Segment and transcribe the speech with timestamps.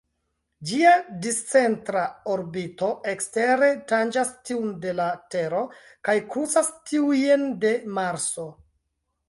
[0.69, 0.93] Ĝia
[1.25, 1.99] discentra
[2.35, 5.61] orbito ekstere tanĝas tiun de la Tero
[6.09, 8.51] kaj krucas tiujn de Marso.